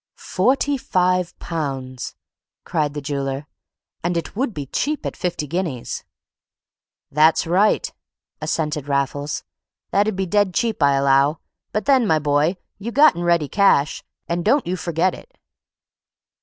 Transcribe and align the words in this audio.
"Forty 0.17 0.77
five 0.79 1.37
pounds," 1.37 2.15
cried 2.65 2.95
the 2.95 3.03
jeweller; 3.03 3.45
"and 4.03 4.17
it 4.17 4.35
would 4.35 4.51
be 4.51 4.65
cheap 4.65 5.05
at 5.05 5.15
fifty 5.15 5.45
guineas." 5.45 6.03
"That's 7.11 7.45
right," 7.45 7.93
assented 8.41 8.87
Raffles. 8.87 9.43
"That'd 9.91 10.15
be 10.15 10.25
dead 10.25 10.55
cheap, 10.55 10.81
I 10.81 10.93
allow. 10.93 11.37
But 11.71 11.85
then, 11.85 12.07
my 12.07 12.17
boy, 12.17 12.57
you 12.79 12.91
gotten 12.91 13.21
ready 13.21 13.47
cash, 13.47 14.03
and 14.27 14.43
don't 14.43 14.65
you 14.65 14.75
forget 14.75 15.13
it." 15.13 15.37